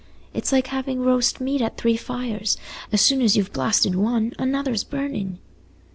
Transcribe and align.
It's 0.33 0.51
like 0.51 0.65
having 0.65 1.01
roast 1.01 1.39
meat 1.39 1.61
at 1.61 1.77
three 1.77 1.95
fires; 1.95 2.57
as 2.91 3.01
soon 3.01 3.21
as 3.21 3.37
you've 3.37 3.53
basted 3.53 3.93
one, 3.93 4.33
another's 4.39 4.83
burnin'." 4.83 5.37